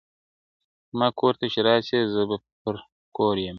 زما 0.91 1.07
کور 1.19 1.33
ته 1.39 1.45
چي 1.53 1.59
راسي 1.67 1.99
زه 2.13 2.21
پر 2.61 2.75
کور 3.15 3.35
يمه, 3.43 3.49